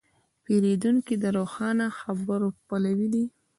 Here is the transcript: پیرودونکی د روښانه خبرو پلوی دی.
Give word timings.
پیرودونکی 0.43 1.15
د 1.23 1.25
روښانه 1.37 1.85
خبرو 1.99 2.47
پلوی 2.67 3.07
دی. 3.13 3.25